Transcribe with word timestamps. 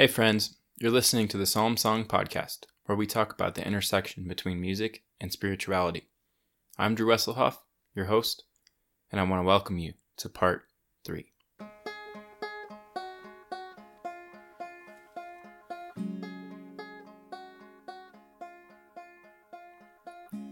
Hey, 0.00 0.06
friends, 0.06 0.56
you're 0.78 0.90
listening 0.90 1.28
to 1.28 1.36
the 1.36 1.44
Psalm 1.44 1.76
Song 1.76 2.06
Podcast, 2.06 2.60
where 2.86 2.96
we 2.96 3.06
talk 3.06 3.34
about 3.34 3.54
the 3.54 3.66
intersection 3.66 4.26
between 4.26 4.58
music 4.58 5.02
and 5.20 5.30
spirituality. 5.30 6.08
I'm 6.78 6.94
Drew 6.94 7.08
Wesselhoff, 7.08 7.58
your 7.94 8.06
host, 8.06 8.44
and 9.12 9.20
I 9.20 9.24
want 9.24 9.40
to 9.40 9.46
welcome 9.46 9.76
you 9.76 9.92
to 10.16 10.30
part 10.30 10.62
three. 11.04 11.32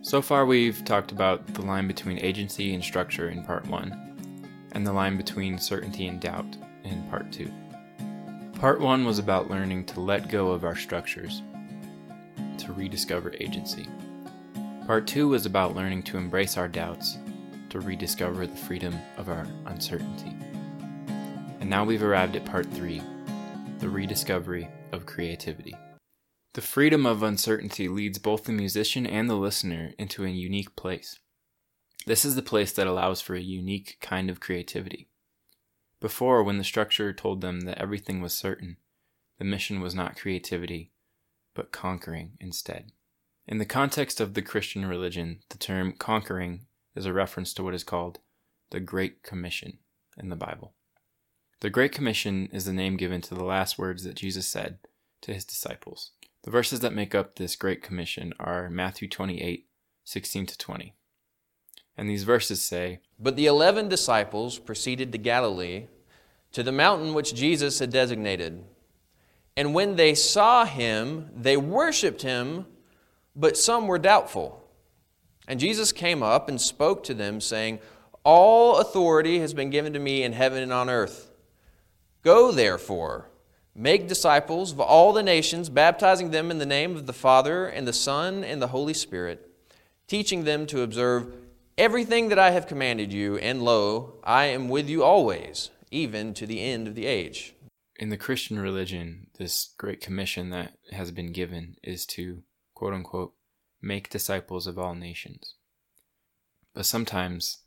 So 0.02 0.20
far, 0.20 0.44
we've 0.44 0.84
talked 0.84 1.10
about 1.10 1.54
the 1.54 1.62
line 1.62 1.88
between 1.88 2.18
agency 2.18 2.74
and 2.74 2.84
structure 2.84 3.30
in 3.30 3.42
part 3.44 3.66
one, 3.66 4.68
and 4.72 4.86
the 4.86 4.92
line 4.92 5.16
between 5.16 5.56
certainty 5.56 6.06
and 6.06 6.20
doubt 6.20 6.58
in 6.84 7.02
part 7.04 7.32
two. 7.32 7.50
Part 8.58 8.80
one 8.80 9.04
was 9.04 9.20
about 9.20 9.48
learning 9.48 9.84
to 9.84 10.00
let 10.00 10.28
go 10.28 10.50
of 10.50 10.64
our 10.64 10.74
structures, 10.74 11.42
to 12.58 12.72
rediscover 12.72 13.32
agency. 13.38 13.86
Part 14.84 15.06
two 15.06 15.28
was 15.28 15.46
about 15.46 15.76
learning 15.76 16.02
to 16.04 16.16
embrace 16.16 16.56
our 16.56 16.66
doubts, 16.66 17.18
to 17.70 17.78
rediscover 17.78 18.48
the 18.48 18.56
freedom 18.56 18.98
of 19.16 19.28
our 19.28 19.46
uncertainty. 19.66 20.36
And 21.60 21.70
now 21.70 21.84
we've 21.84 22.02
arrived 22.02 22.34
at 22.34 22.44
part 22.46 22.66
three 22.72 23.00
the 23.78 23.88
rediscovery 23.88 24.68
of 24.90 25.06
creativity. 25.06 25.76
The 26.54 26.60
freedom 26.60 27.06
of 27.06 27.22
uncertainty 27.22 27.86
leads 27.86 28.18
both 28.18 28.42
the 28.42 28.52
musician 28.52 29.06
and 29.06 29.30
the 29.30 29.36
listener 29.36 29.92
into 30.00 30.24
a 30.24 30.30
unique 30.30 30.74
place. 30.74 31.20
This 32.06 32.24
is 32.24 32.34
the 32.34 32.42
place 32.42 32.72
that 32.72 32.88
allows 32.88 33.20
for 33.20 33.36
a 33.36 33.40
unique 33.40 33.98
kind 34.00 34.28
of 34.28 34.40
creativity. 34.40 35.06
Before, 36.00 36.42
when 36.42 36.58
the 36.58 36.64
structure 36.64 37.12
told 37.12 37.40
them 37.40 37.62
that 37.62 37.78
everything 37.78 38.20
was 38.20 38.32
certain, 38.32 38.76
the 39.38 39.44
mission 39.44 39.80
was 39.80 39.94
not 39.94 40.16
creativity, 40.16 40.92
but 41.54 41.72
conquering 41.72 42.32
instead. 42.40 42.92
In 43.46 43.58
the 43.58 43.64
context 43.64 44.20
of 44.20 44.34
the 44.34 44.42
Christian 44.42 44.84
religion, 44.84 45.40
the 45.48 45.58
term 45.58 45.92
conquering 45.92 46.66
is 46.94 47.06
a 47.06 47.12
reference 47.12 47.54
to 47.54 47.64
what 47.64 47.74
is 47.74 47.84
called 47.84 48.18
the 48.70 48.80
Great 48.80 49.22
Commission 49.22 49.78
in 50.16 50.28
the 50.28 50.36
Bible. 50.36 50.74
The 51.60 51.70
Great 51.70 51.92
Commission 51.92 52.48
is 52.52 52.64
the 52.64 52.72
name 52.72 52.96
given 52.96 53.20
to 53.22 53.34
the 53.34 53.44
last 53.44 53.78
words 53.78 54.04
that 54.04 54.14
Jesus 54.14 54.46
said 54.46 54.78
to 55.22 55.34
his 55.34 55.44
disciples. 55.44 56.12
The 56.44 56.50
verses 56.50 56.80
that 56.80 56.94
make 56.94 57.14
up 57.14 57.36
this 57.36 57.56
Great 57.56 57.82
Commission 57.82 58.32
are 58.38 58.70
Matthew 58.70 59.08
28 59.08 59.66
16 60.04 60.46
to 60.46 60.56
20. 60.56 60.94
And 61.98 62.08
these 62.08 62.22
verses 62.22 62.62
say 62.62 63.00
But 63.18 63.34
the 63.34 63.46
eleven 63.46 63.88
disciples 63.88 64.58
proceeded 64.58 65.10
to 65.12 65.18
Galilee, 65.18 65.88
to 66.52 66.62
the 66.62 66.72
mountain 66.72 67.12
which 67.12 67.34
Jesus 67.34 67.80
had 67.80 67.90
designated. 67.90 68.64
And 69.56 69.74
when 69.74 69.96
they 69.96 70.14
saw 70.14 70.64
him, 70.64 71.30
they 71.36 71.56
worshiped 71.56 72.22
him, 72.22 72.66
but 73.34 73.56
some 73.56 73.88
were 73.88 73.98
doubtful. 73.98 74.64
And 75.48 75.58
Jesus 75.58 75.90
came 75.90 76.22
up 76.22 76.48
and 76.48 76.60
spoke 76.60 77.02
to 77.04 77.14
them, 77.14 77.40
saying, 77.40 77.80
All 78.22 78.76
authority 78.76 79.40
has 79.40 79.52
been 79.52 79.70
given 79.70 79.92
to 79.94 79.98
me 79.98 80.22
in 80.22 80.32
heaven 80.32 80.62
and 80.62 80.72
on 80.72 80.88
earth. 80.88 81.32
Go 82.22 82.52
therefore, 82.52 83.30
make 83.74 84.06
disciples 84.06 84.70
of 84.70 84.78
all 84.78 85.12
the 85.12 85.22
nations, 85.22 85.68
baptizing 85.68 86.30
them 86.30 86.52
in 86.52 86.58
the 86.58 86.66
name 86.66 86.94
of 86.94 87.06
the 87.06 87.12
Father, 87.12 87.66
and 87.66 87.88
the 87.88 87.92
Son, 87.92 88.44
and 88.44 88.62
the 88.62 88.68
Holy 88.68 88.94
Spirit, 88.94 89.50
teaching 90.06 90.44
them 90.44 90.66
to 90.66 90.82
observe 90.82 91.32
everything 91.78 92.28
that 92.28 92.38
I 92.38 92.50
have 92.50 92.66
commanded 92.66 93.12
you, 93.12 93.38
and 93.38 93.62
lo, 93.62 94.18
I 94.24 94.46
am 94.46 94.68
with 94.68 94.88
you 94.88 95.04
always, 95.04 95.70
even 95.90 96.34
to 96.34 96.46
the 96.46 96.60
end 96.60 96.88
of 96.88 96.94
the 96.94 97.06
age. 97.06 97.54
in 97.98 98.10
the 98.10 98.16
Christian 98.16 98.58
religion, 98.60 99.26
this 99.38 99.74
great 99.76 100.00
commission 100.00 100.50
that 100.50 100.74
has 100.92 101.10
been 101.10 101.32
given 101.32 101.74
is 101.82 102.06
to, 102.06 102.42
quote 102.74 102.94
unquote, 102.94 103.34
make 103.82 104.08
disciples 104.08 104.66
of 104.66 104.78
all 104.78 104.94
nations. 104.94 105.54
But 106.74 106.86
sometimes 106.86 107.58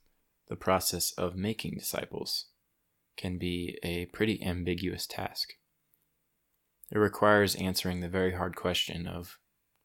the 0.47 0.55
process 0.55 1.11
of 1.17 1.35
making 1.35 1.75
disciples 1.77 2.45
can 3.17 3.37
be 3.37 3.77
a 3.83 4.05
pretty 4.07 4.41
ambiguous 4.41 5.05
task. 5.05 5.53
It 6.91 6.97
requires 6.97 7.55
answering 7.55 7.99
the 7.99 8.09
very 8.09 8.33
hard 8.33 8.55
question 8.55 9.07
of 9.07 9.37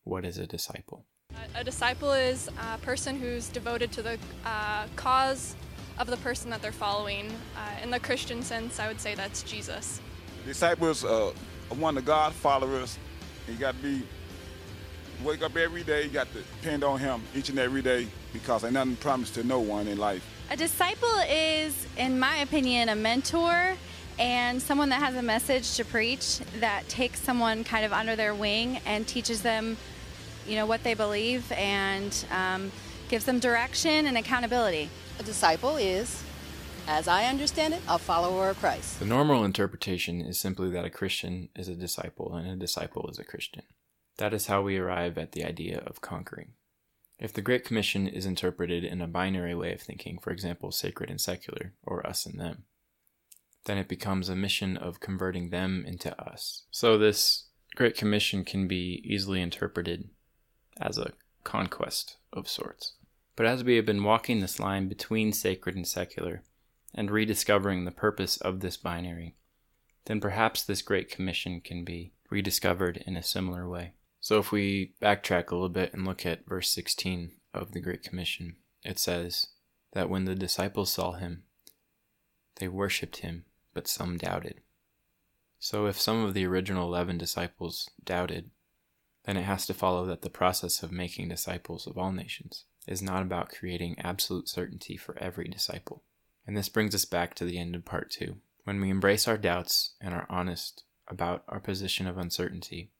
what 0.04 0.24
is 0.24 0.38
a 0.38 0.46
disciple? 0.46 1.06
A 1.54 1.64
disciple 1.64 2.12
is 2.12 2.48
a 2.72 2.78
person 2.78 3.18
who's 3.18 3.48
devoted 3.48 3.92
to 3.92 4.02
the 4.02 4.18
uh, 4.44 4.86
cause 4.96 5.56
of 5.98 6.06
the 6.06 6.16
person 6.18 6.50
that 6.50 6.60
they're 6.60 6.72
following. 6.72 7.32
Uh, 7.56 7.82
in 7.82 7.90
the 7.90 8.00
Christian 8.00 8.42
sense, 8.42 8.78
I 8.78 8.88
would 8.88 9.00
say 9.00 9.14
that's 9.14 9.42
Jesus. 9.42 10.00
Disciples 10.44 11.04
uh, 11.04 11.28
are 11.28 11.74
one 11.76 11.96
of 11.96 12.04
God 12.04 12.32
followers. 12.32 12.98
You 13.48 13.54
got 13.54 13.76
to 13.76 13.82
be 13.82 14.02
wake 15.24 15.42
up 15.42 15.56
every 15.56 15.82
day. 15.82 16.04
You 16.04 16.10
got 16.10 16.28
to 16.32 16.42
depend 16.60 16.84
on 16.84 16.98
Him 16.98 17.22
each 17.34 17.48
and 17.48 17.58
every 17.58 17.82
day 17.82 18.06
because 18.32 18.64
ain't 18.64 18.74
nothing 18.74 18.96
promised 18.96 19.34
to 19.34 19.44
no 19.44 19.60
one 19.60 19.88
in 19.88 19.98
life. 19.98 20.24
A 20.50 20.56
disciple 20.56 21.18
is, 21.28 21.86
in 21.96 22.18
my 22.18 22.36
opinion, 22.38 22.88
a 22.88 22.96
mentor 22.96 23.76
and 24.18 24.60
someone 24.62 24.88
that 24.90 25.00
has 25.00 25.14
a 25.16 25.22
message 25.22 25.76
to 25.76 25.84
preach 25.84 26.38
that 26.60 26.88
takes 26.88 27.20
someone 27.20 27.64
kind 27.64 27.84
of 27.84 27.92
under 27.92 28.16
their 28.16 28.34
wing 28.34 28.80
and 28.86 29.06
teaches 29.06 29.42
them, 29.42 29.76
you 30.46 30.56
know, 30.56 30.66
what 30.66 30.82
they 30.82 30.94
believe 30.94 31.50
and 31.52 32.24
um, 32.30 32.70
gives 33.08 33.24
them 33.24 33.38
direction 33.38 34.06
and 34.06 34.16
accountability. 34.16 34.88
A 35.18 35.22
disciple 35.22 35.76
is, 35.76 36.22
as 36.86 37.08
I 37.08 37.24
understand 37.26 37.74
it, 37.74 37.80
a 37.88 37.98
follower 37.98 38.50
of 38.50 38.58
Christ. 38.58 38.98
The 38.98 39.06
normal 39.06 39.44
interpretation 39.44 40.20
is 40.20 40.38
simply 40.38 40.70
that 40.70 40.84
a 40.84 40.90
Christian 40.90 41.48
is 41.56 41.68
a 41.68 41.74
disciple 41.74 42.34
and 42.34 42.48
a 42.48 42.56
disciple 42.56 43.08
is 43.10 43.18
a 43.18 43.24
Christian. 43.24 43.62
That 44.18 44.32
is 44.32 44.46
how 44.46 44.62
we 44.62 44.78
arrive 44.78 45.18
at 45.18 45.32
the 45.32 45.44
idea 45.44 45.82
of 45.86 46.00
conquering. 46.00 46.52
If 47.18 47.32
the 47.32 47.42
Great 47.42 47.64
Commission 47.64 48.06
is 48.06 48.26
interpreted 48.26 48.84
in 48.84 49.00
a 49.00 49.06
binary 49.06 49.54
way 49.54 49.72
of 49.72 49.80
thinking, 49.80 50.18
for 50.18 50.30
example, 50.30 50.70
sacred 50.70 51.10
and 51.10 51.20
secular, 51.20 51.72
or 51.82 52.06
us 52.06 52.26
and 52.26 52.38
them, 52.38 52.64
then 53.64 53.78
it 53.78 53.88
becomes 53.88 54.28
a 54.28 54.36
mission 54.36 54.76
of 54.76 55.00
converting 55.00 55.50
them 55.50 55.84
into 55.86 56.18
us. 56.20 56.64
So 56.70 56.98
this 56.98 57.48
Great 57.74 57.96
Commission 57.96 58.44
can 58.44 58.68
be 58.68 59.02
easily 59.04 59.40
interpreted 59.40 60.10
as 60.80 60.98
a 60.98 61.12
conquest 61.44 62.16
of 62.32 62.48
sorts. 62.48 62.92
But 63.34 63.46
as 63.46 63.62
we 63.62 63.76
have 63.76 63.86
been 63.86 64.02
walking 64.02 64.40
this 64.40 64.58
line 64.58 64.88
between 64.88 65.32
sacred 65.32 65.76
and 65.76 65.86
secular, 65.86 66.42
and 66.96 67.10
rediscovering 67.10 67.84
the 67.84 67.90
purpose 67.90 68.38
of 68.38 68.60
this 68.60 68.76
binary, 68.76 69.36
then 70.06 70.20
perhaps 70.20 70.62
this 70.62 70.82
Great 70.82 71.10
Commission 71.10 71.60
can 71.60 71.84
be 71.84 72.12
rediscovered 72.30 73.02
in 73.06 73.16
a 73.16 73.22
similar 73.22 73.68
way. 73.68 73.92
So 74.20 74.38
if 74.38 74.50
we 74.50 74.94
backtrack 75.00 75.50
a 75.50 75.54
little 75.54 75.68
bit 75.68 75.92
and 75.92 76.06
look 76.06 76.24
at 76.24 76.46
verse 76.46 76.70
16 76.70 77.32
of 77.52 77.72
the 77.72 77.80
Great 77.80 78.02
Commission, 78.02 78.56
it 78.82 78.98
says 78.98 79.48
that 79.92 80.08
when 80.08 80.24
the 80.24 80.34
disciples 80.34 80.92
saw 80.92 81.12
him, 81.12 81.44
they 82.56 82.68
worshipped 82.68 83.18
him, 83.18 83.44
but 83.74 83.86
some 83.86 84.16
doubted. 84.16 84.62
So 85.58 85.86
if 85.86 86.00
some 86.00 86.24
of 86.24 86.34
the 86.34 86.46
original 86.46 86.88
11 86.88 87.18
disciples 87.18 87.90
doubted, 88.02 88.50
then 89.26 89.36
it 89.36 89.42
has 89.42 89.66
to 89.66 89.74
follow 89.74 90.06
that 90.06 90.22
the 90.22 90.30
process 90.30 90.82
of 90.82 90.92
making 90.92 91.28
disciples 91.28 91.86
of 91.86 91.98
all 91.98 92.12
nations 92.12 92.64
is 92.86 93.02
not 93.02 93.22
about 93.22 93.50
creating 93.50 93.98
absolute 93.98 94.48
certainty 94.48 94.96
for 94.96 95.18
every 95.18 95.48
disciple. 95.48 96.04
And 96.46 96.56
this 96.56 96.68
brings 96.68 96.94
us 96.94 97.04
back 97.04 97.34
to 97.34 97.44
the 97.44 97.58
end 97.58 97.74
of 97.74 97.84
part 97.84 98.10
two. 98.10 98.36
When 98.62 98.80
we 98.80 98.88
embrace 98.88 99.26
our 99.26 99.36
doubts 99.36 99.94
and 100.00 100.14
are 100.14 100.26
honest 100.30 100.84
about 101.08 101.42
our 101.48 101.60
position 101.60 102.06
of 102.06 102.16
uncertainty, 102.16 102.92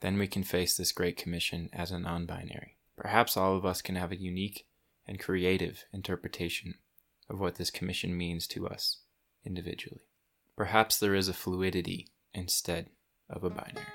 then 0.00 0.18
we 0.18 0.26
can 0.26 0.42
face 0.42 0.76
this 0.76 0.92
great 0.92 1.18
commission 1.18 1.68
as 1.72 1.90
a 1.90 1.98
non 1.98 2.24
binary. 2.24 2.76
Perhaps 2.96 3.36
all 3.36 3.56
of 3.56 3.66
us 3.66 3.82
can 3.82 3.96
have 3.96 4.12
a 4.12 4.20
unique 4.20 4.66
and 5.06 5.20
creative 5.20 5.84
interpretation 5.92 6.74
of 7.28 7.38
what 7.38 7.56
this 7.56 7.70
commission 7.70 8.16
means 8.16 8.46
to 8.46 8.66
us 8.66 9.00
individually. 9.44 10.02
Perhaps 10.56 10.98
there 10.98 11.14
is 11.14 11.28
a 11.28 11.34
fluidity 11.34 12.08
instead 12.32 12.90
of 13.28 13.44
a 13.44 13.50
binary. 13.50 13.86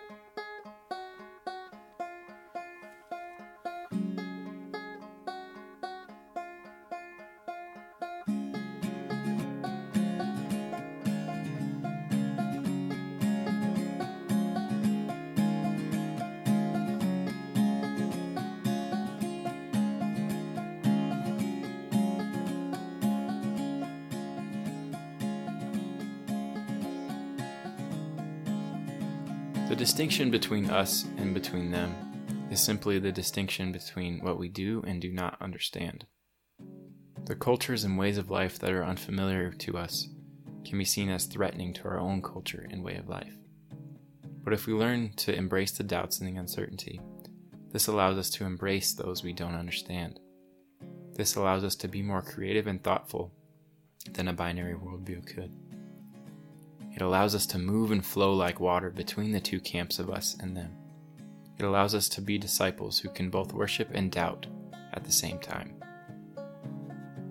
The 29.68 29.76
distinction 29.76 30.30
between 30.30 30.70
us 30.70 31.06
and 31.18 31.34
between 31.34 31.72
them 31.72 31.96
is 32.52 32.62
simply 32.62 33.00
the 33.00 33.12
distinction 33.12 33.72
between 33.72 34.20
what 34.20 34.38
we 34.38 34.48
do 34.48 34.84
and 34.86 35.02
do 35.02 35.12
not 35.12 35.42
understand. 35.42 36.06
The 37.26 37.36
cultures 37.36 37.84
and 37.84 37.98
ways 37.98 38.20
of 38.20 38.30
life 38.30 38.60
that 38.60 38.72
are 38.72 38.86
unfamiliar 38.86 39.52
to 39.52 39.78
us 39.80 40.08
can 40.64 40.78
be 40.78 40.86
seen 40.86 41.10
as 41.10 41.26
threatening 41.26 41.74
to 41.74 41.86
our 41.86 42.00
own 42.00 42.22
culture 42.22 42.68
and 42.70 42.84
way 42.84 42.96
of 42.96 43.10
life. 43.10 43.34
But 44.44 44.54
if 44.54 44.68
we 44.68 44.74
learn 44.74 45.14
to 45.18 45.36
embrace 45.36 45.72
the 45.72 45.84
doubts 45.84 46.20
and 46.20 46.30
the 46.30 46.40
uncertainty, 46.40 47.02
this 47.72 47.88
allows 47.88 48.20
us 48.20 48.30
to 48.32 48.46
embrace 48.46 48.94
those 48.94 49.24
we 49.24 49.34
don't 49.34 49.56
understand. 49.56 50.20
This 51.16 51.36
allows 51.36 51.64
us 51.64 51.76
to 51.78 51.88
be 51.88 52.04
more 52.04 52.22
creative 52.22 52.68
and 52.68 52.84
thoughtful 52.84 53.34
than 54.12 54.28
a 54.28 54.34
binary 54.34 54.76
worldview 54.76 55.26
could. 55.26 55.52
It 56.96 57.02
allows 57.02 57.36
us 57.36 57.46
to 57.48 57.60
move 57.60 57.92
and 57.92 58.04
flow 58.06 58.34
like 58.34 58.62
water 58.62 58.90
between 58.90 59.34
the 59.34 59.42
two 59.42 59.60
camps 59.60 60.00
of 60.00 60.10
us 60.10 60.38
and 60.40 60.56
them. 60.56 60.78
It 61.60 61.66
allows 61.66 61.94
us 61.94 62.08
to 62.10 62.22
be 62.22 62.38
disciples 62.38 63.00
who 63.00 63.10
can 63.10 63.30
both 63.30 63.52
worship 63.52 63.90
and 63.94 64.10
doubt 64.10 64.48
at 64.94 65.04
the 65.04 65.12
same 65.12 65.38
time. 65.40 65.76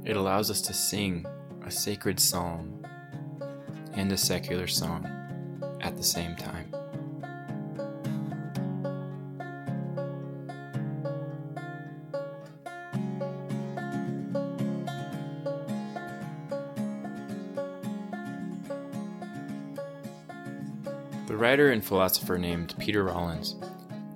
It 0.04 0.18
allows 0.18 0.50
us 0.50 0.60
to 0.62 0.74
sing 0.74 1.24
a 1.64 1.70
sacred 1.70 2.20
psalm 2.20 2.84
and 3.94 4.12
a 4.12 4.18
secular 4.18 4.66
song 4.66 5.06
at 5.80 5.96
the 5.96 6.02
same 6.02 6.36
time. 6.36 6.73
Writer 21.54 21.70
and 21.70 21.84
philosopher 21.84 22.36
named 22.36 22.74
Peter 22.80 23.04
Rollins 23.04 23.54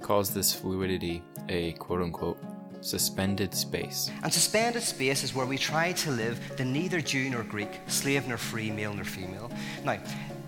calls 0.01 0.35
this 0.35 0.53
fluidity 0.53 1.23
a 1.49 1.71
quote 1.75 2.03
unquote 2.03 2.37
suspended 2.81 3.55
space. 3.55 4.11
And 4.25 4.33
suspended 4.33 4.83
space 4.83 5.23
is 5.23 5.37
where 5.37 5.47
we 5.47 5.57
try 5.57 5.93
to 5.93 6.11
live 6.11 6.37
the 6.57 6.65
neither 6.65 7.01
Jew 7.01 7.31
nor 7.31 7.45
Greek, 7.45 7.69
slave 7.87 8.27
nor 8.27 8.39
free, 8.39 8.73
male 8.73 8.93
nor 8.93 9.05
female. 9.05 9.53
Now, 9.85 9.99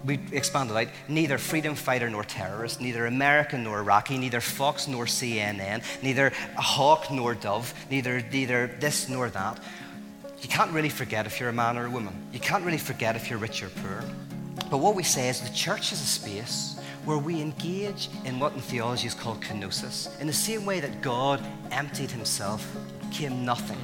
we 0.05 0.19
expanded 0.33 0.77
out 0.77 0.89
neither 1.07 1.39
freedom 1.39 1.77
fighter 1.77 2.11
nor 2.11 2.25
terrorist, 2.25 2.81
neither 2.81 3.07
American 3.07 3.63
nor 3.63 3.79
Iraqi, 3.79 4.19
neither 4.19 4.41
Fox 4.41 4.89
nor 4.89 5.05
CNN, 5.05 5.85
neither 6.03 6.33
hawk 6.57 7.09
nor 7.13 7.37
dove, 7.37 7.73
neither, 7.89 8.21
neither 8.33 8.67
this 8.81 9.09
nor 9.09 9.31
that. 9.31 9.61
You 10.43 10.49
can't 10.49 10.73
really 10.73 10.89
forget 10.89 11.25
if 11.25 11.39
you're 11.39 11.51
a 11.51 11.53
man 11.53 11.79
or 11.79 11.87
a 11.87 11.91
woman. 11.91 12.15
You 12.33 12.41
can't 12.41 12.65
really 12.65 12.79
forget 12.79 13.15
if 13.15 13.31
you're 13.31 13.39
rich 13.39 13.63
or 13.63 13.69
poor. 13.69 14.03
But 14.69 14.79
what 14.79 14.97
we 14.97 15.05
say 15.05 15.29
is 15.29 15.41
the 15.41 15.55
church 15.55 15.93
is 15.93 16.01
a 16.01 16.05
space 16.05 16.80
where 17.05 17.19
we 17.19 17.41
engage 17.41 18.09
in 18.25 18.39
what 18.39 18.53
in 18.53 18.61
theology 18.61 19.07
is 19.07 19.15
called 19.15 19.41
kenosis. 19.41 20.21
In 20.21 20.27
the 20.27 20.33
same 20.33 20.67
way 20.67 20.81
that 20.81 21.01
God 21.01 21.45
emptied 21.71 22.11
himself, 22.11 22.77
came 23.11 23.45
nothing. 23.45 23.79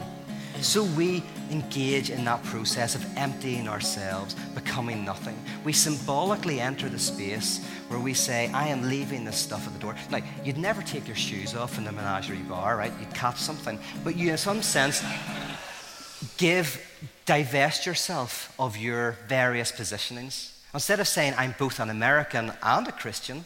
So 0.61 0.85
we 0.85 1.23
engage 1.51 2.11
in 2.11 2.25
that 2.25 2.43
process 2.45 2.95
of 2.95 3.05
emptying 3.17 3.69
ourselves, 3.69 4.35
becoming 4.55 5.05
nothing. 5.05 5.39
We 5.65 5.73
symbolically 5.73 6.61
enter 6.61 6.89
the 6.89 6.99
space 6.99 7.65
where 7.89 8.01
we 8.01 8.15
say, 8.15 8.51
I 8.53 8.69
am 8.69 8.89
leaving 8.89 9.25
this 9.25 9.37
stuff 9.37 9.67
at 9.67 9.75
the 9.75 9.79
door. 9.79 9.97
Now, 10.11 10.21
you'd 10.45 10.57
never 10.57 10.83
take 10.83 11.07
your 11.07 11.17
shoes 11.17 11.55
off 11.55 11.77
in 11.77 11.85
the 11.85 11.93
menagerie 11.93 12.39
bar, 12.39 12.77
right? 12.77 12.93
You'd 12.99 13.15
catch 13.15 13.37
something. 13.37 13.79
But 14.03 14.17
you, 14.17 14.31
in 14.31 14.39
some 14.39 14.63
sense, 14.63 15.05
give, 16.39 16.81
divest 17.27 17.85
yourself 17.85 18.55
of 18.59 18.77
your 18.79 19.17
various 19.29 19.71
positionings. 19.71 20.56
Instead 20.75 21.01
of 21.01 21.09
saying, 21.09 21.35
I'm 21.39 21.55
both 21.59 21.81
an 21.81 21.91
American 21.91 22.53
and 22.63 22.89
a 22.89 22.93
Christian, 22.93 23.45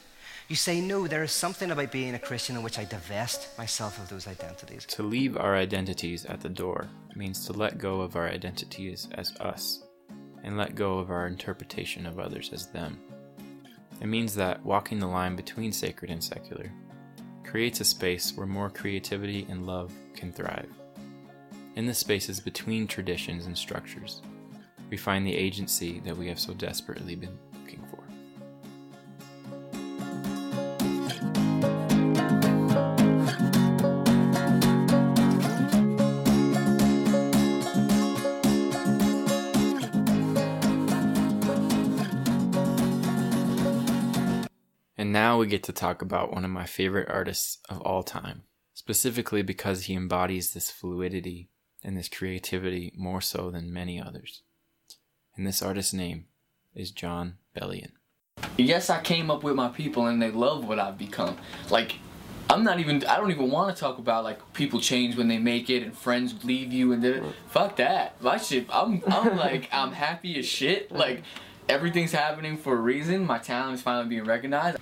you 0.49 0.56
say, 0.56 0.81
no, 0.81 1.06
there 1.06 1.22
is 1.22 1.31
something 1.31 1.70
about 1.70 1.93
being 1.93 2.14
a 2.14 2.19
Christian 2.19 2.56
in 2.56 2.62
which 2.64 2.78
I 2.78 2.84
divest 2.84 3.56
myself 3.56 4.00
of 4.00 4.08
those 4.08 4.26
identities. 4.26 4.84
To 4.87 5.05
leave 5.05 5.37
our 5.37 5.55
identities 5.55 6.25
at 6.26 6.40
the 6.40 6.49
door 6.49 6.88
means 7.14 7.46
to 7.46 7.52
let 7.52 7.78
go 7.78 8.00
of 8.00 8.17
our 8.17 8.28
identities 8.28 9.08
as 9.12 9.37
us 9.37 9.84
and 10.43 10.56
let 10.56 10.75
go 10.75 10.99
of 10.99 11.11
our 11.11 11.28
interpretation 11.28 12.05
of 12.05 12.19
others 12.19 12.50
as 12.52 12.67
them. 12.67 12.99
It 14.00 14.06
means 14.06 14.34
that 14.34 14.64
walking 14.64 14.99
the 14.99 15.06
line 15.06 15.37
between 15.37 15.72
sacred 15.72 16.11
and 16.11 16.25
secular 16.25 16.72
creates 17.44 17.81
a 17.81 17.84
space 17.84 18.32
where 18.34 18.46
more 18.46 18.70
creativity 18.70 19.46
and 19.50 19.67
love 19.67 19.93
can 20.14 20.32
thrive. 20.32 20.70
In 21.76 21.87
the 21.87 21.94
spaces 21.94 22.40
between 22.40 22.87
traditions 22.87 23.46
and 23.46 23.56
structures, 23.56 24.22
we 24.91 24.97
find 24.97 25.25
the 25.25 25.37
agency 25.37 26.01
that 26.01 26.17
we 26.17 26.27
have 26.27 26.41
so 26.41 26.53
desperately 26.53 27.15
been 27.15 27.39
looking 27.55 27.85
for. 27.91 28.03
And 44.99 45.13
now 45.13 45.39
we 45.39 45.47
get 45.47 45.63
to 45.65 45.73
talk 45.73 46.03
about 46.03 46.33
one 46.33 46.45
of 46.45 46.51
my 46.51 46.67
favorite 46.67 47.09
artists 47.09 47.59
of 47.69 47.81
all 47.83 48.03
time, 48.03 48.43
specifically 48.75 49.43
because 49.43 49.85
he 49.85 49.95
embodies 49.95 50.53
this 50.53 50.71
fluidity 50.71 51.49
and 51.85 51.97
this 51.97 52.09
creativity 52.09 52.93
more 52.97 53.21
so 53.21 53.51
than 53.51 53.73
many 53.73 54.01
others. 54.01 54.43
And 55.41 55.47
this 55.47 55.63
artist's 55.63 55.95
name 55.95 56.27
is 56.75 56.91
Jon 56.91 57.39
Bellion. 57.57 57.93
Yes, 58.59 58.91
I 58.91 59.01
came 59.01 59.31
up 59.31 59.43
with 59.43 59.55
my 59.55 59.69
people 59.69 60.07
and 60.07 60.21
they 60.21 60.31
love 60.31 60.69
what 60.69 60.79
I've 60.79 60.99
become. 60.99 61.39
Like, 61.71 61.95
I'm 62.51 62.63
not 62.63 62.79
even, 62.79 63.03
I 63.07 63.17
don't 63.17 63.31
even 63.31 63.51
want 63.51 63.75
to 63.75 63.81
talk 63.81 63.97
about 63.97 64.23
like 64.23 64.53
people 64.53 64.81
change 64.81 65.17
when 65.17 65.29
they 65.29 65.39
make 65.39 65.71
it 65.71 65.83
and 65.83 65.97
friends 65.97 66.45
leave 66.45 66.75
you 66.75 66.93
and 66.93 67.03
then, 67.03 67.33
fuck 67.49 67.77
that. 67.77 68.21
My 68.21 68.37
shit, 68.37 68.67
I'm, 68.69 69.03
I'm 69.07 69.35
like, 69.39 69.71
I'm 69.73 69.93
happy 69.93 70.39
as 70.39 70.45
shit. 70.45 70.93
Like, 70.93 71.23
everything's 71.71 72.13
happening 72.13 72.59
for 72.59 72.75
a 72.75 72.81
reason. 72.81 73.25
My 73.25 73.39
talent 73.39 73.77
is 73.77 73.81
finally 73.81 74.11
being 74.11 74.25
recognized. 74.25 74.77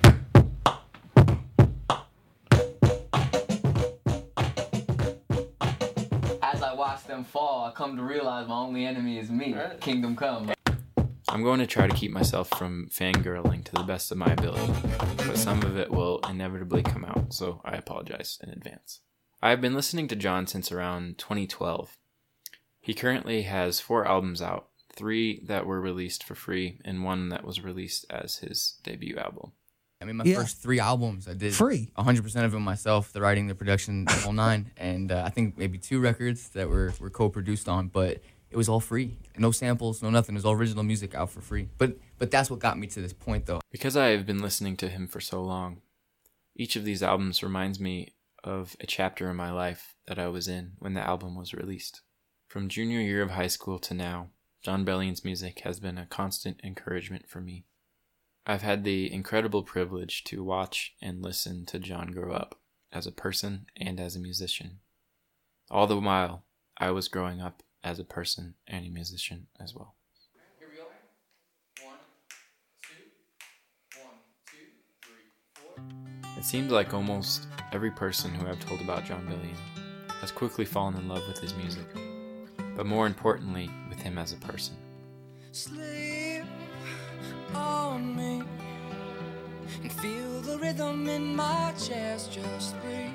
I 7.68 7.72
come 7.72 7.96
to 7.96 8.02
realize 8.02 8.48
my 8.48 8.54
only 8.54 8.86
enemy 8.86 9.18
is 9.18 9.28
me. 9.30 9.54
Kingdom 9.82 10.16
come. 10.16 10.50
I'm 11.28 11.42
going 11.42 11.60
to 11.60 11.66
try 11.66 11.86
to 11.86 11.94
keep 11.94 12.10
myself 12.10 12.48
from 12.48 12.88
fangirling 12.90 13.62
to 13.64 13.72
the 13.72 13.82
best 13.82 14.10
of 14.10 14.16
my 14.16 14.32
ability, 14.32 14.72
but 15.18 15.36
some 15.36 15.62
of 15.62 15.76
it 15.76 15.90
will 15.90 16.18
inevitably 16.26 16.82
come 16.82 17.04
out, 17.04 17.34
so 17.34 17.60
I 17.66 17.76
apologize 17.76 18.38
in 18.42 18.48
advance. 18.48 19.00
I 19.42 19.50
have 19.50 19.60
been 19.60 19.74
listening 19.74 20.08
to 20.08 20.16
Jon 20.16 20.46
since 20.46 20.72
around 20.72 21.18
2012. 21.18 21.98
He 22.80 22.94
currently 22.94 23.42
has 23.42 23.80
four 23.80 24.08
albums 24.08 24.40
out, 24.40 24.68
three 24.90 25.44
that 25.44 25.66
were 25.66 25.78
released 25.78 26.24
for 26.24 26.34
free, 26.34 26.80
and 26.86 27.04
one 27.04 27.28
that 27.28 27.44
was 27.44 27.62
released 27.62 28.06
as 28.08 28.38
his 28.38 28.78
debut 28.82 29.18
album. 29.18 29.52
I 30.00 30.04
mean, 30.04 30.16
my 30.16 30.24
Yeah. 30.24 30.36
first 30.36 30.58
three 30.62 30.78
albums, 30.78 31.26
I 31.26 31.34
did 31.34 31.54
Free. 31.54 31.90
100% 31.96 32.44
of 32.44 32.52
them 32.52 32.62
myself, 32.62 33.12
the 33.12 33.20
writing, 33.20 33.48
the 33.48 33.54
production, 33.54 34.04
the 34.04 34.12
whole 34.12 34.32
nine. 34.46 34.70
And 34.76 35.10
uh, 35.10 35.22
I 35.26 35.30
think 35.30 35.58
maybe 35.58 35.78
two 35.78 36.00
records 36.00 36.50
that 36.50 36.68
were, 36.68 36.92
were 37.00 37.10
co 37.10 37.28
produced 37.28 37.68
on, 37.68 37.88
but 37.88 38.22
it 38.50 38.56
was 38.56 38.68
all 38.68 38.80
free. 38.80 39.16
No 39.36 39.50
samples, 39.50 40.02
no 40.02 40.10
nothing. 40.10 40.34
It 40.34 40.38
was 40.38 40.44
all 40.44 40.52
original 40.54 40.84
music 40.84 41.14
out 41.14 41.30
for 41.30 41.40
free. 41.40 41.68
But 41.78 41.98
but 42.18 42.30
that's 42.30 42.50
what 42.50 42.60
got 42.60 42.78
me 42.78 42.86
to 42.88 43.00
this 43.00 43.12
point, 43.12 43.46
though. 43.46 43.60
Because 43.70 43.96
I 43.96 44.08
have 44.08 44.24
been 44.24 44.38
listening 44.40 44.76
to 44.78 44.88
him 44.88 45.06
for 45.08 45.20
so 45.20 45.42
long, 45.42 45.82
each 46.56 46.76
of 46.76 46.84
these 46.84 47.02
albums 47.02 47.42
reminds 47.42 47.78
me 47.80 48.14
of 48.44 48.76
a 48.80 48.86
chapter 48.86 49.28
in 49.28 49.36
my 49.36 49.50
life 49.50 49.94
that 50.06 50.18
I 50.18 50.28
was 50.28 50.46
in 50.48 50.72
when 50.78 50.94
the 50.94 51.00
album 51.00 51.34
was 51.36 51.52
released. 51.54 52.02
From 52.48 52.68
junior 52.68 53.00
year 53.00 53.22
of 53.22 53.30
high 53.32 53.48
school 53.48 53.78
to 53.80 53.94
now, 53.94 54.30
Jon 54.64 54.84
Bellion's 54.84 55.24
music 55.24 55.60
has 55.60 55.78
been 55.80 55.98
a 55.98 56.06
constant 56.06 56.60
encouragement 56.64 57.28
for 57.28 57.40
me. 57.40 57.66
I've 58.50 58.62
had 58.62 58.82
the 58.82 59.12
incredible 59.12 59.62
privilege 59.62 60.24
to 60.24 60.42
watch 60.42 60.94
and 61.02 61.22
listen 61.22 61.66
to 61.66 61.78
Jon 61.78 62.12
grow 62.12 62.32
up 62.32 62.58
as 62.90 63.06
a 63.06 63.12
person 63.12 63.66
and 63.76 64.00
as 64.00 64.16
a 64.16 64.20
musician. 64.20 64.78
All 65.70 65.86
the 65.86 65.98
while, 65.98 66.44
I 66.78 66.90
was 66.92 67.08
growing 67.08 67.42
up 67.42 67.62
as 67.84 67.98
a 67.98 68.04
person 68.04 68.54
and 68.66 68.86
a 68.86 68.88
musician 68.88 69.48
as 69.60 69.74
well. 69.74 69.96
Here 70.58 70.68
we 70.70 70.78
go. 70.78 70.84
One, 71.86 71.98
two, 72.80 74.00
one, 74.00 74.14
two, 74.46 74.56
three, 75.02 75.28
four. 75.52 76.38
It 76.38 76.44
seems 76.44 76.72
like 76.72 76.94
almost 76.94 77.48
every 77.72 77.90
person 77.90 78.32
who 78.32 78.48
I've 78.48 78.60
told 78.60 78.80
about 78.80 79.04
Jon 79.04 79.26
Bellion 79.26 80.08
has 80.22 80.32
quickly 80.32 80.64
fallen 80.64 80.96
in 80.96 81.06
love 81.06 81.28
with 81.28 81.38
his 81.38 81.52
music, 81.52 81.86
but 82.74 82.86
more 82.86 83.06
importantly, 83.06 83.68
with 83.90 84.00
him 84.00 84.16
as 84.16 84.32
a 84.32 84.36
person. 84.36 84.74
Sleep 85.52 86.44
on 87.54 88.14
me 88.16 88.37
and 89.82 89.92
feel 89.92 90.40
the 90.40 90.58
rhythm 90.58 91.08
in 91.08 91.34
my 91.36 91.72
chest. 91.78 92.32
Just 92.32 92.80
breathe. 92.82 93.10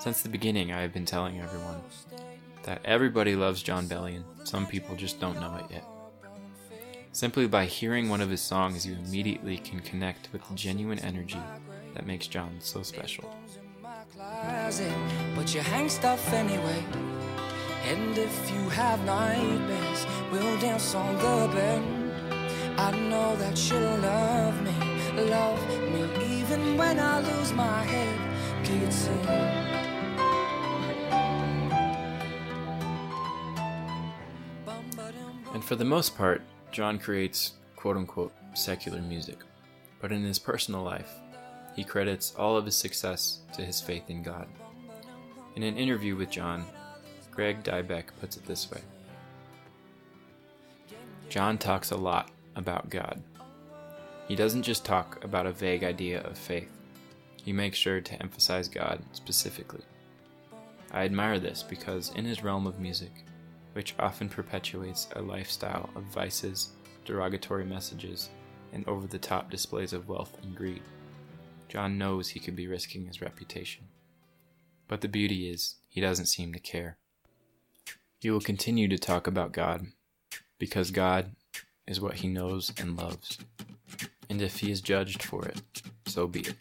Since 0.00 0.22
the 0.22 0.28
beginning, 0.28 0.72
I 0.72 0.80
have 0.80 0.92
been 0.92 1.04
telling 1.04 1.40
everyone 1.40 1.82
that 2.62 2.80
everybody 2.84 3.36
loves 3.36 3.62
Jon 3.62 3.86
Bellion, 3.86 4.24
some 4.44 4.66
people 4.66 4.96
just 4.96 5.20
don't 5.20 5.40
know 5.40 5.56
it 5.56 5.66
yet. 5.70 5.84
Simply 7.12 7.46
by 7.46 7.66
hearing 7.66 8.08
one 8.08 8.20
of 8.20 8.30
his 8.30 8.40
songs, 8.40 8.86
you 8.86 8.94
immediately 8.94 9.58
can 9.58 9.80
connect 9.80 10.32
with 10.32 10.46
the 10.48 10.54
genuine 10.54 11.00
energy 11.00 11.40
that 11.94 12.06
makes 12.06 12.26
Jon 12.26 12.56
so 12.60 12.82
special. 12.82 13.34
but 15.34 15.54
you 15.54 15.60
hang 15.60 15.88
stuff 15.88 16.32
anyway. 16.32 16.84
And 17.84 18.16
if 18.16 18.50
you 18.52 18.68
have 18.70 19.04
nightmares, 19.04 20.06
we'll 20.30 20.58
dance 20.60 20.94
on 20.94 21.16
the 21.16 21.54
bed. 21.54 21.99
I 22.86 22.90
know 22.92 23.36
that 23.36 23.58
she'll 23.58 23.98
love 23.98 24.62
me, 24.62 24.72
love 25.30 25.60
me 25.68 26.38
even 26.38 26.78
when 26.78 26.98
I 26.98 27.20
lose 27.20 27.52
my 27.52 27.84
head. 27.84 28.00
And 35.52 35.62
for 35.62 35.76
the 35.76 35.84
most 35.84 36.16
part, 36.16 36.40
Jon 36.72 36.98
creates 36.98 37.52
quote 37.76 37.98
unquote 37.98 38.32
secular 38.54 39.02
music. 39.02 39.40
But 40.00 40.10
in 40.10 40.24
his 40.24 40.38
personal 40.38 40.82
life, 40.82 41.12
he 41.76 41.84
credits 41.84 42.34
all 42.34 42.56
of 42.56 42.64
his 42.64 42.76
success 42.76 43.40
to 43.52 43.62
his 43.62 43.78
faith 43.78 44.08
in 44.08 44.22
God. 44.22 44.48
In 45.54 45.62
an 45.62 45.76
interview 45.76 46.16
with 46.16 46.30
Jon, 46.30 46.64
Greg 47.30 47.62
Dybeck 47.62 48.04
puts 48.20 48.38
it 48.38 48.46
this 48.46 48.70
way 48.70 48.80
John 51.28 51.58
talks 51.58 51.90
a 51.90 51.96
lot 51.96 52.30
about 52.60 52.90
God. 52.90 53.20
He 54.28 54.36
doesn't 54.36 54.62
just 54.62 54.84
talk 54.84 55.24
about 55.24 55.46
a 55.46 55.52
vague 55.52 55.82
idea 55.82 56.20
of 56.20 56.38
faith, 56.38 56.70
he 57.42 57.52
makes 57.52 57.78
sure 57.78 58.00
to 58.00 58.22
emphasize 58.22 58.68
God 58.68 59.02
specifically. 59.12 59.82
I 60.92 61.04
admire 61.04 61.38
this 61.38 61.62
because 61.62 62.12
in 62.14 62.24
his 62.24 62.44
realm 62.44 62.66
of 62.66 62.78
music, 62.78 63.24
which 63.72 63.94
often 63.98 64.28
perpetuates 64.28 65.08
a 65.16 65.22
lifestyle 65.22 65.90
of 65.96 66.04
vices, 66.04 66.70
derogatory 67.04 67.64
messages, 67.64 68.30
and 68.72 68.86
over 68.86 69.06
the 69.06 69.18
top 69.18 69.50
displays 69.50 69.92
of 69.92 70.08
wealth 70.08 70.36
and 70.42 70.54
greed, 70.54 70.82
John 71.68 71.98
knows 71.98 72.28
he 72.28 72.40
could 72.40 72.56
be 72.56 72.66
risking 72.66 73.06
his 73.06 73.20
reputation. 73.20 73.84
But 74.86 75.00
the 75.00 75.08
beauty 75.08 75.48
is, 75.48 75.76
he 75.88 76.00
doesn't 76.00 76.26
seem 76.26 76.52
to 76.52 76.58
care. 76.58 76.98
He 78.18 78.30
will 78.30 78.40
continue 78.40 78.88
to 78.88 78.98
talk 78.98 79.26
about 79.26 79.52
God 79.52 79.86
because 80.58 80.90
God 80.90 81.36
is 81.90 82.00
what 82.00 82.14
he 82.14 82.28
knows 82.28 82.72
and 82.78 82.96
loves. 82.96 83.36
And 84.30 84.40
if 84.40 84.60
he 84.60 84.70
is 84.70 84.80
judged 84.80 85.24
for 85.24 85.44
it, 85.44 85.60
so 86.06 86.28
be 86.28 86.40
it. 86.40 86.54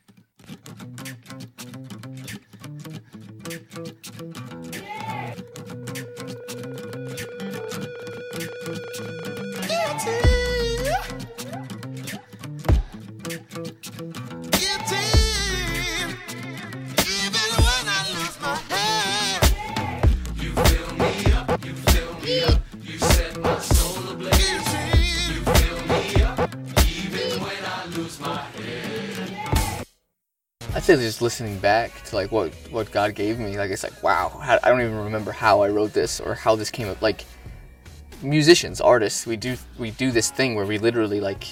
I'd 30.76 30.84
say 30.84 30.96
just 30.98 31.22
listening 31.22 31.58
back 31.58 32.04
to 32.06 32.16
like 32.16 32.32
what 32.32 32.54
what 32.70 32.92
God 32.92 33.16
gave 33.16 33.40
me, 33.40 33.58
like 33.58 33.72
it's 33.72 33.84
like 33.84 34.04
wow, 34.04 34.32
I 34.40 34.70
don't 34.70 34.82
even 34.82 34.96
remember 34.96 35.32
how 35.32 35.62
I 35.62 35.70
wrote 35.70 35.94
this 35.94 36.20
or 36.20 36.36
how 36.36 36.56
this 36.56 36.70
came 36.70 36.88
up. 36.88 37.02
Like 37.02 37.26
musicians, 38.22 38.80
artists, 38.80 39.26
we 39.26 39.36
do 39.36 39.58
we 39.80 39.90
do 39.92 40.12
this 40.12 40.30
thing 40.30 40.54
where 40.54 40.68
we 40.68 40.78
literally 40.78 41.22
like 41.22 41.46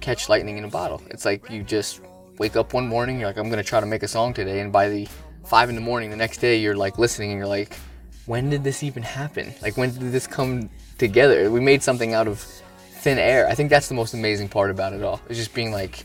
catch 0.00 0.28
lightning 0.28 0.58
in 0.58 0.64
a 0.64 0.68
bottle. 0.68 1.02
It's 1.10 1.24
like 1.24 1.48
you 1.48 1.62
just 1.62 2.02
wake 2.38 2.54
up 2.54 2.74
one 2.74 2.86
morning, 2.86 3.18
you're 3.18 3.28
like, 3.28 3.38
I'm 3.38 3.48
gonna 3.48 3.64
try 3.64 3.80
to 3.80 3.86
make 3.86 4.02
a 4.02 4.08
song 4.08 4.34
today, 4.34 4.60
and 4.60 4.70
by 4.70 4.90
the 4.90 5.08
five 5.46 5.70
in 5.70 5.74
the 5.74 5.80
morning 5.80 6.10
the 6.10 6.16
next 6.16 6.38
day, 6.38 6.58
you're 6.58 6.76
like 6.76 6.98
listening 6.98 7.30
and 7.30 7.38
you're 7.38 7.48
like, 7.48 7.74
when 8.26 8.50
did 8.50 8.62
this 8.62 8.82
even 8.82 9.02
happen? 9.02 9.54
Like 9.62 9.78
when 9.78 9.90
did 9.90 10.12
this 10.12 10.26
come 10.26 10.68
together? 10.98 11.50
We 11.50 11.60
made 11.60 11.82
something 11.82 12.12
out 12.12 12.28
of 12.28 12.40
thin 12.40 13.18
air. 13.18 13.48
I 13.48 13.54
think 13.54 13.70
that's 13.70 13.88
the 13.88 13.94
most 13.94 14.12
amazing 14.12 14.50
part 14.50 14.70
about 14.70 14.92
it 14.92 15.02
all. 15.02 15.22
It's 15.30 15.38
just 15.38 15.54
being 15.54 15.72
like 15.72 16.04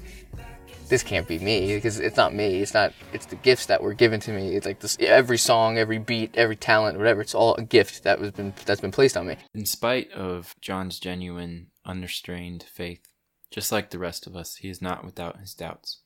this 0.94 1.02
can't 1.02 1.28
be 1.28 1.40
me 1.40 1.74
because 1.74 2.00
it's 2.00 2.18
not 2.18 2.36
me. 2.36 2.62
It's 2.62 2.76
not. 2.76 2.94
It's 3.14 3.26
the 3.26 3.36
gifts 3.36 3.66
that 3.66 3.82
were 3.82 3.96
given 3.96 4.20
to 4.20 4.32
me. 4.32 4.56
It's 4.56 4.68
like 4.68 4.80
this. 4.80 4.96
Every 5.00 5.40
song, 5.40 5.80
every 5.80 5.98
beat, 5.98 6.30
every 6.36 6.56
talent, 6.56 7.00
whatever. 7.00 7.22
It's 7.22 7.34
all 7.34 7.56
a 7.56 7.64
gift 7.64 8.04
that 8.04 8.20
was 8.20 8.30
been 8.30 8.54
that's 8.64 8.80
been 8.80 8.92
placed 8.92 9.18
on 9.18 9.26
me. 9.26 9.38
In 9.56 9.66
spite 9.66 10.12
of 10.12 10.56
Jon's 10.62 11.00
genuine, 11.00 11.72
unrestrained 11.84 12.62
faith, 12.62 13.08
just 13.50 13.72
like 13.72 13.90
the 13.90 13.98
rest 13.98 14.28
of 14.28 14.36
us, 14.36 14.58
he 14.58 14.70
is 14.70 14.84
not 14.84 15.04
without 15.04 15.40
his 15.40 15.56
doubts. 15.56 16.02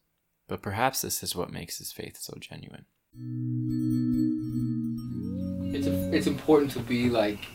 But 0.48 0.62
perhaps 0.62 1.02
this 1.02 1.22
is 1.22 1.36
what 1.36 1.52
makes 1.52 1.80
his 1.80 1.92
faith 1.92 2.16
so 2.22 2.38
genuine. 2.40 2.86
It's 5.76 5.86
a, 5.86 6.16
it's 6.16 6.28
important 6.28 6.72
to 6.72 6.80
be 6.80 7.10
like 7.10 7.46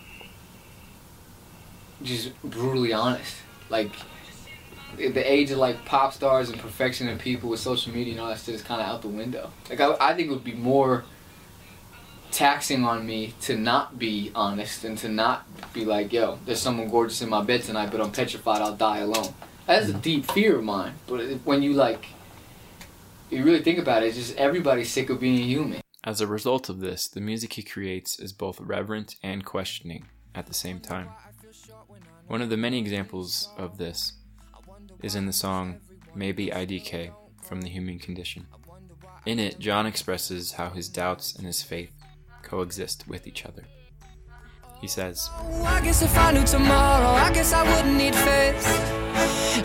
just 2.02 2.38
brutally 2.42 2.92
honest. 2.92 3.36
Like 3.70 3.92
the 4.96 5.08
the 5.08 5.32
age 5.32 5.50
of 5.50 5.58
like 5.58 5.84
pop 5.84 6.12
stars 6.12 6.50
and 6.50 6.58
perfection 6.58 7.08
and 7.08 7.18
people 7.20 7.48
with 7.48 7.60
social 7.60 7.92
media 7.92 8.12
and 8.12 8.20
all 8.20 8.28
that 8.28 8.38
shit 8.38 8.54
is 8.54 8.62
kind 8.62 8.80
of 8.80 8.86
out 8.86 9.02
the 9.02 9.08
window. 9.08 9.50
Like 9.68 9.80
I, 9.80 9.96
I 10.00 10.14
think 10.14 10.28
it 10.28 10.32
would 10.32 10.44
be 10.44 10.54
more 10.54 11.04
taxing 12.32 12.84
on 12.84 13.06
me 13.06 13.34
to 13.42 13.56
not 13.56 13.98
be 13.98 14.32
honest 14.34 14.84
and 14.84 14.98
to 14.98 15.08
not 15.08 15.46
be 15.72 15.84
like, 15.84 16.12
yo, 16.12 16.38
there's 16.46 16.60
someone 16.60 16.88
gorgeous 16.88 17.22
in 17.22 17.28
my 17.28 17.42
bed 17.42 17.62
tonight, 17.62 17.90
but 17.92 18.00
I'm 18.00 18.10
petrified 18.10 18.62
I'll 18.62 18.74
die 18.74 18.98
alone. 18.98 19.34
That's 19.66 19.86
a 19.86 19.92
mm-hmm. 19.92 20.00
deep 20.00 20.30
fear 20.30 20.56
of 20.56 20.64
mine. 20.64 20.94
But 21.06 21.20
when 21.44 21.62
you 21.62 21.74
like, 21.74 22.06
you 23.30 23.44
really 23.44 23.62
think 23.62 23.78
about 23.78 24.02
it, 24.02 24.06
it's 24.06 24.16
just 24.16 24.36
everybody's 24.36 24.90
sick 24.90 25.10
of 25.10 25.20
being 25.20 25.48
human. 25.48 25.80
As 26.04 26.20
a 26.20 26.26
result 26.26 26.68
of 26.68 26.80
this, 26.80 27.06
the 27.06 27.20
music 27.20 27.52
he 27.52 27.62
creates 27.62 28.18
is 28.18 28.32
both 28.32 28.60
reverent 28.60 29.14
and 29.22 29.44
questioning 29.44 30.06
at 30.34 30.46
the 30.46 30.54
same 30.54 30.80
time. 30.80 31.08
One 32.26 32.42
of 32.42 32.50
the 32.50 32.56
many 32.56 32.78
examples 32.78 33.50
of 33.56 33.78
this 33.78 34.14
is 35.02 35.14
in 35.14 35.26
the 35.26 35.32
song 35.32 35.80
Maybe 36.14 36.48
IDK 36.48 37.12
from 37.42 37.62
The 37.62 37.68
Human 37.68 37.98
Condition. 37.98 38.46
In 39.24 39.38
it, 39.38 39.58
Jon 39.58 39.86
expresses 39.86 40.52
how 40.52 40.70
his 40.70 40.88
doubts 40.88 41.34
and 41.34 41.46
his 41.46 41.62
faith 41.62 41.92
coexist 42.42 43.08
with 43.08 43.26
each 43.26 43.46
other. 43.46 43.64
He 44.80 44.88
says, 44.88 45.30
I 45.64 45.80
guess 45.82 46.02
if 46.02 46.16
I 46.18 46.32
knew 46.32 46.44
tomorrow, 46.44 47.14
I 47.16 47.32
guess 47.32 47.52
I 47.52 47.62
wouldn't 47.62 47.96
need 47.96 48.14
faith. 48.14 48.66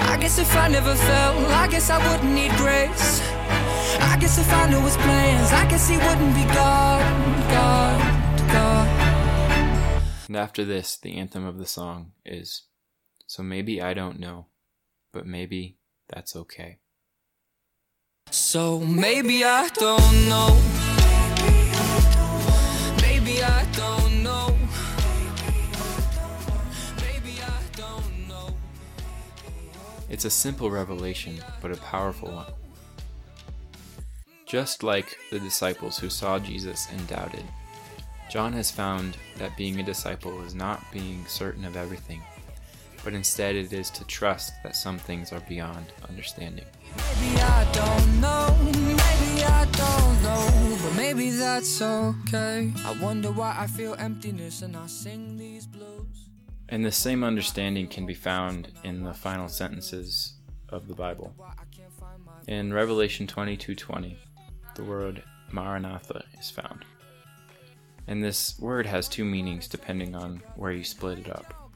I 0.02 0.18
guess 0.20 0.38
if 0.38 0.56
I 0.56 0.68
never 0.68 0.94
fell, 0.96 1.46
I 1.48 1.68
guess 1.68 1.90
I 1.90 1.98
wouldn't 2.12 2.34
need 2.34 2.52
grace. 2.52 3.22
I 4.00 4.18
guess 4.20 4.38
if 4.38 4.52
I 4.54 4.70
knew 4.70 4.80
his 4.82 4.96
plans, 4.98 5.52
I 5.52 5.68
guess 5.70 5.88
he 5.90 5.98
wouldn't 5.98 6.36
be 6.36 6.44
God, 6.54 7.50
God, 7.50 8.38
God. 8.52 10.04
and 10.28 10.38
after 10.38 10.64
this, 10.64 10.98
the 10.98 11.16
anthem 11.16 11.46
of 11.46 11.58
the 11.58 11.66
song 11.66 12.12
is, 12.26 12.64
So 13.26 13.42
maybe 13.42 13.82
I 13.82 13.94
don't 13.94 14.20
know, 14.20 14.48
but 15.18 15.26
maybe 15.26 15.80
that's 16.10 16.36
okay. 16.36 16.78
So 18.30 18.80
maybe 18.80 19.44
I 19.44 19.68
don't 19.70 20.30
know. 20.30 20.50
Maybe 23.02 23.42
I 23.42 23.66
don't 23.72 24.22
know. 24.22 24.56
Maybe 27.02 27.42
I 27.42 27.62
don't 27.76 28.28
know. 28.28 28.56
It's 30.08 30.26
a 30.26 30.30
simple 30.30 30.70
revelation, 30.70 31.44
but 31.64 31.72
a 31.72 31.78
powerful 31.78 32.30
one. 32.30 32.54
Just 34.46 34.84
like 34.84 35.18
the 35.32 35.40
disciples 35.40 35.98
who 35.98 36.12
saw 36.12 36.38
Jesus 36.38 36.86
and 36.92 37.08
doubted, 37.08 37.46
Jon 38.30 38.54
has 38.54 38.70
found 38.70 39.18
that 39.40 39.58
being 39.58 39.80
a 39.80 39.84
disciple 39.84 40.44
is 40.44 40.54
not 40.54 40.84
being 40.92 41.26
certain 41.26 41.66
of 41.66 41.76
everything, 41.76 42.22
but 43.08 43.14
instead 43.14 43.56
it 43.56 43.72
is 43.72 43.90
to 43.90 44.04
trust 44.04 44.62
that 44.64 44.76
some 44.76 44.98
things 44.98 45.32
are 45.32 45.40
beyond 45.48 45.94
understanding. 46.10 46.66
Maybe 47.22 47.42
I 47.42 47.72
don't 47.72 48.20
know. 48.20 48.54
Maybe 48.62 49.46
I 49.46 49.64
don't 49.64 50.24
know. 50.24 50.78
But 50.84 50.94
maybe 50.98 51.30
that's 51.30 51.82
okay. 51.82 52.70
I 52.84 52.92
wonder 53.02 53.32
why 53.32 53.56
I 53.58 53.66
feel 53.68 53.96
emptiness 53.98 54.62
and 54.62 54.76
I 54.76 54.88
sing 54.88 55.38
these 55.38 55.66
blues. 55.66 56.28
And 56.68 56.84
the 56.84 56.92
same 56.92 57.24
understanding 57.24 57.88
can 57.88 58.06
be 58.06 58.14
found 58.14 58.74
in 58.84 59.04
the 59.04 59.14
final 59.14 59.48
sentences 59.48 60.34
of 60.68 60.90
the 60.90 60.94
Bible. 60.94 61.34
In 62.46 62.74
Revelation 62.74 63.26
22:20, 63.26 64.18
the 64.76 64.84
word 64.84 65.24
Maranatha 65.50 66.26
is 66.38 66.52
found. 66.52 66.84
And 68.06 68.22
this 68.22 68.60
word 68.60 68.86
has 68.86 69.08
two 69.08 69.24
meanings 69.24 69.70
depending 69.70 70.14
on 70.14 70.44
where 70.58 70.74
you 70.74 70.84
split 70.84 71.20
it 71.20 71.30
up. 71.30 71.67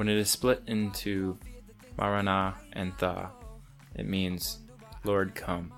When 0.00 0.08
it 0.08 0.16
is 0.16 0.30
split 0.30 0.62
into 0.66 1.38
Marana 1.98 2.56
and 2.72 2.94
Tha, 2.96 3.32
it 3.94 4.08
means 4.08 4.60
Lord 5.04 5.34
come. 5.34 5.74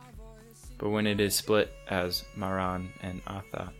But 0.79 0.91
when 0.91 1.09
it 1.09 1.19
is 1.19 1.35
split 1.35 1.73
as 1.91 2.23
Maran 2.37 2.91
and 3.03 3.21
Atha, 3.27 3.73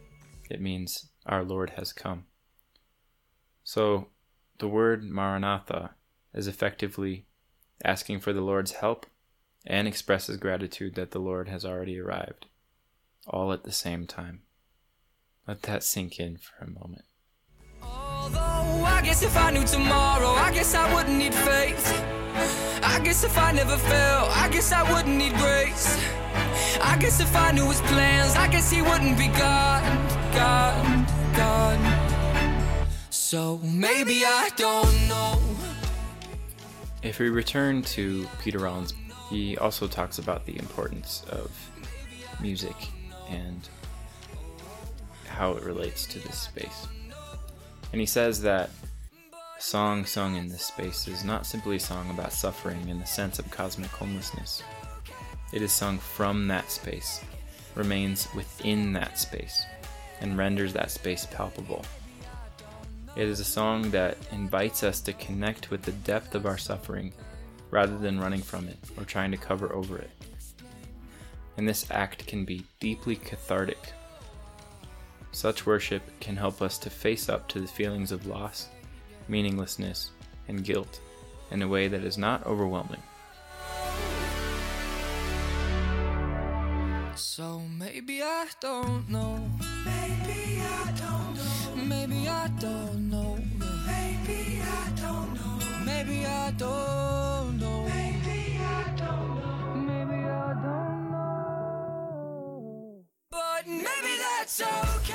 it 0.51 0.61
means 0.61 1.07
our 1.27 1.45
Lord 1.45 1.71
has 1.77 1.93
come. 1.93 2.25
So 3.63 4.09
the 4.59 4.67
word 4.67 5.05
Maranatha 5.05 5.95
is 6.35 6.49
effectively 6.49 7.27
asking 7.85 8.19
for 8.19 8.33
the 8.33 8.41
Lord's 8.41 8.73
help 8.73 9.07
and 9.65 9.87
expresses 9.87 10.39
gratitude 10.39 10.97
that 10.97 11.13
the 11.13 11.21
Lord 11.21 11.49
has 11.49 11.65
already 11.65 12.01
arrived, 12.01 12.47
all 13.29 13.53
at 13.53 13.63
the 13.63 13.71
same 13.71 14.09
time. 14.09 14.43
Let 15.47 15.63
that 15.63 15.85
sink 15.85 16.19
in 16.19 16.37
for 16.39 16.65
a 16.65 16.69
moment. 16.69 17.05
I 18.93 19.01
guess 19.03 19.23
if 19.23 19.37
I 19.37 19.51
knew 19.51 19.65
tomorrow, 19.65 20.29
I 20.29 20.53
guess 20.53 20.75
I 20.75 20.93
wouldn't 20.95 21.17
need 21.17 21.35
faith. 21.35 21.85
I 22.85 23.01
guess 23.01 23.25
if 23.25 23.37
I 23.37 23.51
never 23.53 23.77
fell, 23.77 24.27
I 24.31 24.49
guess 24.49 24.71
I 24.73 24.83
wouldn't 24.93 25.17
need 25.17 25.35
grace. 25.35 25.99
I 26.81 26.97
guess 27.01 27.21
if 27.21 27.35
I 27.35 27.53
knew 27.53 27.67
his 27.69 27.81
plans, 27.83 28.37
I 28.37 28.49
guess 28.49 28.71
he 28.71 28.83
wouldn't 28.83 29.17
be 29.19 29.29
God, 29.29 29.83
God, 30.35 31.09
God. 31.35 31.79
So 33.11 33.59
maybe 33.63 34.25
I 34.25 34.51
don't 34.57 35.09
know. 35.09 35.41
If 37.03 37.19
we 37.19 37.31
return 37.31 37.83
to 37.97 38.27
Peter 38.41 38.59
Rollins, 38.59 38.95
he 39.31 39.57
also 39.59 39.89
talks 39.89 40.19
about 40.19 40.45
the 40.45 40.59
importance 40.59 41.25
of 41.31 41.51
music 42.41 42.77
and 43.29 43.69
how 45.27 45.53
it 45.53 45.65
relates 45.65 46.07
to 46.07 46.19
this 46.19 46.39
space. 46.39 46.87
And 47.93 48.01
he 48.01 48.07
says 48.07 48.41
that 48.43 48.71
song 49.59 50.05
sung 50.05 50.37
in 50.37 50.49
this 50.49 50.65
space 50.65 51.07
is 51.07 51.25
not 51.25 51.47
simply 51.47 51.77
a 51.77 51.81
song 51.81 52.11
about 52.11 52.33
suffering 52.33 52.89
in 52.89 52.99
the 52.99 53.07
sense 53.07 53.39
of 53.39 53.51
cosmic 53.51 53.91
homelessness. 53.91 54.63
It 55.53 55.63
is 55.63 55.73
sung 55.73 55.99
from 55.99 56.49
that 56.49 56.71
space, 56.71 57.21
remains 57.75 58.27
within 58.35 58.93
that 58.95 59.19
space, 59.19 59.65
and 60.21 60.39
renders 60.39 60.73
that 60.73 60.91
space 60.91 61.27
palpable. 61.27 61.85
It 63.15 63.29
is 63.29 63.41
a 63.41 63.45
song 63.45 63.91
that 63.91 64.17
invites 64.33 64.83
us 64.83 65.03
to 65.03 65.13
connect 65.13 65.71
with 65.71 65.83
the 65.83 65.93
depth 65.93 66.35
of 66.35 66.47
our 66.47 66.57
suffering 66.57 67.13
rather 67.71 67.99
than 67.99 68.19
running 68.19 68.41
from 68.41 68.69
it 68.69 68.79
or 68.97 69.05
trying 69.05 69.31
to 69.33 69.37
cover 69.37 69.73
over 69.75 69.99
it. 69.99 70.11
And 71.59 71.69
this 71.69 71.87
act 71.91 72.27
can 72.27 72.47
be 72.47 72.65
deeply 72.81 73.17
cathartic. 73.17 73.93
Such 75.33 75.67
worship 75.67 76.03
can 76.21 76.37
help 76.37 76.63
us 76.63 76.79
to 76.79 76.91
face 76.91 77.29
up 77.29 77.49
to 77.49 77.61
the 77.61 77.67
feelings 77.67 78.13
of 78.13 78.27
loss, 78.27 78.69
meaninglessness, 79.29 80.11
and 80.47 80.63
guilt 80.63 81.01
in 81.51 81.63
a 81.63 81.69
way 81.69 81.89
that 81.89 82.05
is 82.05 82.17
not 82.19 82.47
overwhelming. 82.47 83.03
So 87.15 87.61
maybe 87.61 88.23
I 88.23 88.47
don't 88.61 89.09
know. 89.09 89.51
Maybe 89.85 90.61
I 90.61 90.93
don't 90.97 91.35
know. 91.35 91.83
Maybe 91.83 92.29
I 92.29 92.49
don't 92.59 93.11
know. 93.11 93.39
Maybe 93.87 94.61
I 94.63 94.91
don't 94.97 95.35
know. 95.35 95.59
Maybe 95.85 96.27
I 96.27 96.51
don't 96.53 97.59
know. 97.59 97.85
Maybe 97.85 98.59
I 98.59 98.95
don't 98.97 99.37
know. 99.41 99.75
Maybe 99.77 100.25
I 100.25 100.55
don't 100.63 101.11
know. 101.11 103.05
But 103.31 103.67
maybe 103.67 104.19
that's 104.19 104.61
okay. 104.63 105.12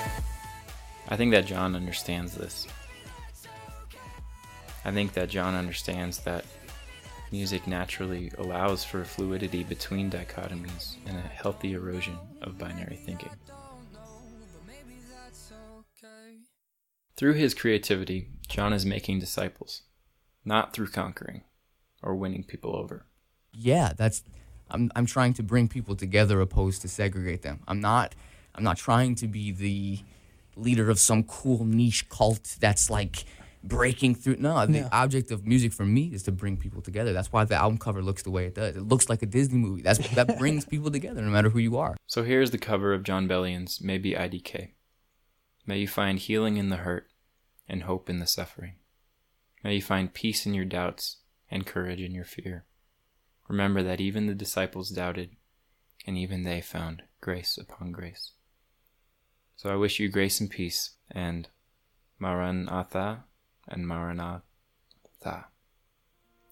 I 1.09 1.15
think 1.15 1.31
that 1.31 1.45
Jon 1.45 1.75
understands 1.75 2.35
this. 2.35 2.67
I 4.83 4.91
think 4.91 5.13
that 5.13 5.29
Jon 5.29 5.55
understands 5.55 6.19
that 6.19 6.45
music 7.31 7.67
naturally 7.67 8.31
allows 8.37 8.83
for 8.83 9.03
fluidity 9.03 9.63
between 9.63 10.09
dichotomies 10.09 10.95
and 11.05 11.17
a 11.17 11.21
healthy 11.21 11.73
erosion 11.73 12.17
of 12.41 12.57
binary 12.57 12.95
thinking. 12.95 13.31
Through 17.15 17.33
his 17.33 17.53
creativity, 17.53 18.29
Jon 18.47 18.73
is 18.73 18.85
making 18.85 19.19
disciples, 19.19 19.81
not 20.45 20.71
through 20.73 20.87
conquering 20.89 21.41
or 22.03 22.15
winning 22.15 22.43
people 22.43 22.75
over. 22.75 23.05
yeah, 23.51 23.93
that's 23.97 24.23
I'm 24.69 24.91
I'm 24.95 25.05
trying 25.05 25.33
to 25.35 25.43
bring 25.43 25.67
people 25.67 25.95
together 25.95 26.39
opposed 26.41 26.81
to 26.83 26.87
segregate 26.87 27.41
them. 27.41 27.61
I'm 27.67 27.79
not 27.81 28.13
I'm 28.53 28.63
not 28.63 28.77
trying 28.77 29.15
to 29.15 29.27
be 29.27 29.51
the 29.51 29.99
leader 30.59 30.89
of 30.89 30.99
some 30.99 31.23
cool 31.23 31.65
niche 31.65 32.09
cult 32.09 32.55
that's 32.59 32.89
like 32.89 33.25
breaking 33.63 34.15
through. 34.15 34.37
No, 34.37 34.65
the 34.65 34.79
Yeah. 34.79 34.89
object 34.91 35.31
of 35.31 35.45
music 35.45 35.73
for 35.73 35.85
me 35.85 36.13
is 36.13 36.23
to 36.23 36.31
bring 36.31 36.57
people 36.57 36.81
together. 36.81 37.11
That's 37.13 37.31
why 37.31 37.43
the 37.43 37.55
album 37.55 37.77
cover 37.77 38.01
looks 38.01 38.23
the 38.23 38.31
way 38.31 38.45
it 38.45 38.55
does. 38.55 38.75
It 38.77 38.81
looks 38.83 39.09
like 39.09 39.21
a 39.21 39.25
Disney 39.25 39.57
movie. 39.57 39.81
That's 39.81 39.99
that 40.15 40.37
brings 40.37 40.65
people 40.73 40.89
together 40.91 41.21
no 41.21 41.29
matter 41.29 41.49
who 41.49 41.59
you 41.59 41.77
are. 41.77 41.97
So 42.05 42.23
here's 42.23 42.51
the 42.51 42.57
cover 42.57 42.93
of 42.93 43.03
Jon 43.03 43.27
Bellion's 43.27 43.81
Maybe 43.81 44.13
IDK. 44.13 44.69
May 45.65 45.79
you 45.79 45.87
find 45.87 46.17
healing 46.19 46.57
in 46.57 46.69
the 46.69 46.77
hurt 46.77 47.07
and 47.67 47.83
hope 47.83 48.09
in 48.09 48.19
the 48.19 48.27
suffering. 48.27 48.75
May 49.63 49.75
you 49.75 49.81
find 49.81 50.13
peace 50.13 50.45
in 50.45 50.53
your 50.53 50.63
doubts 50.65 51.17
and 51.51 51.65
courage 51.65 51.99
in 51.99 52.13
your 52.15 52.23
fear. 52.23 52.63
Remember 53.49 53.83
that 53.83 53.99
even 53.99 54.27
the 54.27 54.35
disciples 54.35 54.89
doubted, 54.89 55.31
and 56.05 56.17
even 56.17 56.43
they 56.43 56.61
found 56.61 57.03
grace 57.21 57.57
upon 57.57 57.91
grace. 57.91 58.31
So 59.57 59.71
I 59.71 59.75
wish 59.75 59.99
you 59.99 60.07
grace 60.07 60.39
and 60.39 60.51
peace, 60.51 60.91
and 61.09 61.49
Maranatha 62.19 63.23
and 63.67 63.87
Maranatha. 63.87 64.43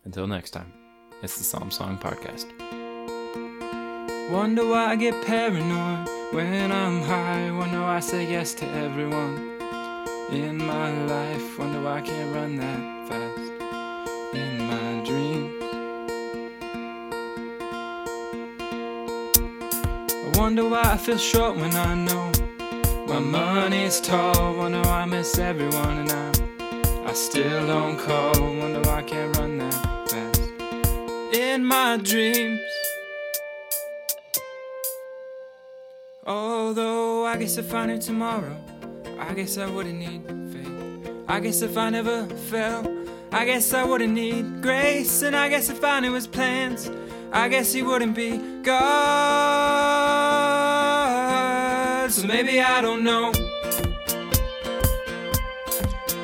Until 0.03 0.25
next 0.25 0.49
time, 0.49 0.73
it's 1.21 1.37
the 1.37 1.43
Psalm 1.43 1.69
Song 1.69 1.99
Podcast. 1.99 2.49
Wonder 4.31 4.65
why 4.67 4.87
I 4.87 4.95
get 4.95 5.23
paranoid 5.23 6.09
when 6.33 6.71
I'm 6.71 7.03
high. 7.03 7.51
Wonder 7.51 7.81
why 7.81 7.97
I 7.97 7.99
say 7.99 8.25
yes 8.27 8.55
to 8.55 8.65
everyone 8.69 9.37
in 10.31 10.57
my 10.57 10.89
life. 11.05 11.59
Wonder 11.59 11.81
why 11.81 11.99
I 11.99 12.01
can't 12.01 12.35
run 12.35 12.55
that 12.55 13.07
fast 13.07 13.51
in 14.33 14.61
my 14.65 15.05
dreams. 15.05 15.53
I 20.25 20.39
wonder 20.39 20.67
why 20.67 20.81
I 20.85 20.97
feel 20.97 21.19
short 21.19 21.55
when 21.55 21.75
I 21.75 21.93
know 21.93 22.44
my 23.07 23.19
money's 23.19 24.01
tall. 24.01 24.55
Wonder 24.55 24.81
I 24.87 25.05
miss 25.05 25.37
everyone 25.37 25.97
and 25.99 26.11
I, 26.11 27.09
I 27.09 27.13
still 27.13 27.67
don't 27.67 27.97
call. 27.97 28.33
Wonder 28.33 28.89
I 28.89 29.01
can't 29.03 29.35
run 29.37 29.57
that 29.59 30.09
fast 30.09 30.41
in 31.33 31.63
my 31.63 31.97
dreams. 31.97 32.61
Although 36.25 37.25
I 37.25 37.37
guess 37.37 37.57
if 37.57 37.73
I 37.73 37.85
knew 37.85 37.99
tomorrow, 37.99 38.57
I 39.19 39.33
guess 39.33 39.57
I 39.57 39.69
wouldn't 39.69 39.99
need 39.99 40.23
faith. 40.51 41.11
I 41.27 41.39
guess 41.39 41.61
if 41.61 41.77
I 41.77 41.89
never 41.91 42.25
fell, 42.49 42.91
I 43.31 43.45
guess 43.45 43.73
I 43.73 43.83
wouldn't 43.83 44.13
need 44.13 44.61
grace. 44.63 45.21
And 45.21 45.35
I 45.35 45.49
guess 45.49 45.69
if 45.69 45.83
I 45.83 45.99
knew 45.99 46.13
his 46.13 46.25
plans, 46.25 46.89
I 47.31 47.47
guess 47.49 47.73
he 47.73 47.83
wouldn't 47.83 48.15
be 48.15 48.39
God. 48.63 50.24
So 52.25 52.29
maybe 52.33 52.59
I 52.59 52.81
don't 52.81 53.03
know. 53.03 53.31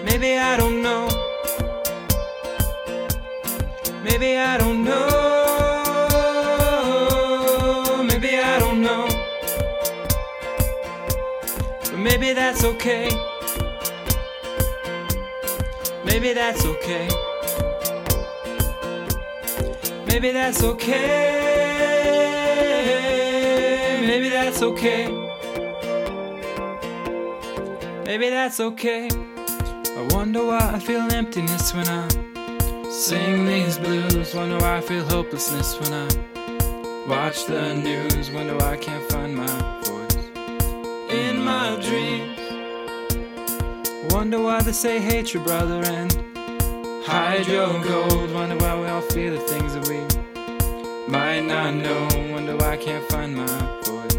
Maybe 0.03 0.35
I 0.35 0.57
don't 0.57 0.81
know. 0.81 1.07
Maybe 4.03 4.35
I 4.35 4.57
don't 4.57 4.83
know. 4.83 5.03
Maybe 8.03 8.39
I 8.39 8.57
don't 8.57 8.81
know. 8.81 9.07
But 11.83 11.99
maybe 11.99 12.33
that's 12.33 12.63
okay. 12.63 13.11
Maybe 16.03 16.33
that's 16.33 16.65
okay. 16.65 17.09
Maybe 20.07 20.31
that's 20.31 20.63
okay. 20.63 21.37
Maybe 24.07 24.29
that's 24.29 24.63
okay. 24.63 25.20
Maybe 28.11 28.27
that's 28.29 28.59
okay. 28.59 29.07
I 29.09 30.07
wonder 30.09 30.45
why 30.45 30.59
I 30.73 30.79
feel 30.79 30.99
emptiness 31.13 31.73
when 31.73 31.87
I 31.87 32.09
sing 32.89 33.45
these 33.45 33.77
blues. 33.77 34.35
Wonder 34.35 34.57
why 34.57 34.79
I 34.79 34.81
feel 34.81 35.05
hopelessness 35.05 35.79
when 35.79 35.93
I 35.93 36.07
watch 37.07 37.45
the 37.45 37.73
news. 37.73 38.29
Wonder 38.31 38.57
why 38.57 38.73
I 38.73 38.75
can't 38.75 39.09
find 39.09 39.33
my 39.33 39.47
voice 39.85 40.17
in 41.09 41.41
my 41.41 41.79
dreams. 41.81 42.37
Wonder 44.13 44.41
why 44.41 44.61
they 44.61 44.73
say 44.73 44.99
hate 44.99 45.33
your 45.33 45.45
brother 45.45 45.81
and 45.85 46.11
hide 47.05 47.47
your 47.47 47.81
gold. 47.81 48.33
Wonder 48.33 48.57
why 48.57 48.77
we 48.77 48.87
all 48.87 48.99
feel 49.13 49.31
the 49.37 49.39
things 49.47 49.73
that 49.73 49.87
we 49.87 49.99
might 51.09 51.45
not 51.45 51.75
know. 51.75 52.09
Wonder 52.33 52.57
why 52.57 52.73
I 52.73 52.77
can't 52.77 53.09
find 53.09 53.37
my 53.37 53.81
voice 53.85 54.17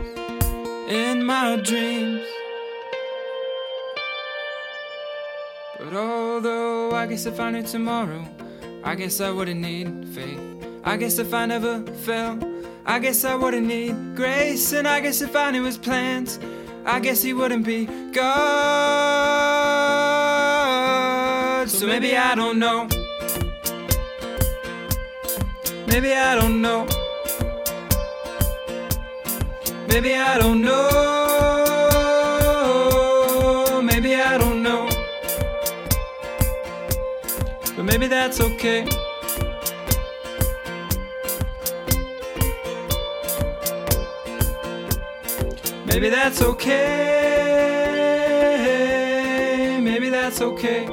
in 0.88 1.22
my 1.22 1.56
dreams. 1.56 2.31
But 5.92 6.00
although 6.00 6.92
I 6.92 7.04
guess 7.06 7.26
if 7.26 7.38
I 7.38 7.50
knew 7.50 7.62
tomorrow, 7.62 8.24
I 8.82 8.94
guess 8.94 9.20
I 9.20 9.30
wouldn't 9.30 9.60
need 9.60 10.08
faith. 10.08 10.40
I 10.84 10.96
guess 10.96 11.18
if 11.18 11.34
I 11.34 11.44
never 11.44 11.82
fell, 12.06 12.38
I 12.86 12.98
guess 12.98 13.26
I 13.26 13.34
wouldn't 13.34 13.66
need 13.66 14.16
grace. 14.16 14.72
And 14.72 14.88
I 14.88 15.00
guess 15.00 15.20
if 15.20 15.36
I 15.36 15.50
knew 15.50 15.64
his 15.64 15.76
plans, 15.76 16.38
I 16.86 16.98
guess 16.98 17.20
he 17.20 17.34
wouldn't 17.34 17.66
be 17.66 17.84
God. 18.10 18.22
So 21.68 21.86
maybe 21.86 22.16
I 22.16 22.34
don't 22.36 22.58
know. 22.58 22.88
Maybe 25.88 26.14
I 26.14 26.34
don't 26.36 26.62
know. 26.62 26.86
Maybe 29.88 30.14
I 30.14 30.38
don't 30.38 30.62
know. 30.62 31.21
But 37.82 37.90
maybe 37.90 38.06
that's 38.06 38.40
okay. 38.40 38.84
Maybe 45.86 46.08
that's 46.08 46.40
okay. 46.42 46.78
Maybe 49.82 50.10
that's 50.10 50.40
okay. 50.40 50.86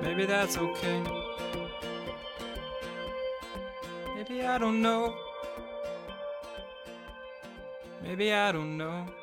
Maybe 0.00 0.24
that's 0.24 0.56
okay. 0.56 1.02
Maybe 4.16 4.46
I 4.46 4.56
don't 4.56 4.80
know. 4.80 5.14
Maybe 8.02 8.32
I 8.32 8.50
don't 8.50 8.78
know. 8.78 9.19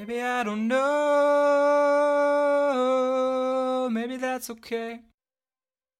Maybe 0.00 0.22
I 0.22 0.42
don't 0.44 0.66
know. 0.66 0.80
Maybe 3.92 4.16
that's 4.16 4.48
okay. 4.48 5.00